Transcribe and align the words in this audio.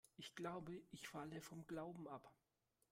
Ich 0.17 0.33
glaube, 0.33 0.81
ich 0.89 1.07
falle 1.07 1.39
vom 1.41 1.67
Glauben 1.67 2.07
ab. 2.07 2.33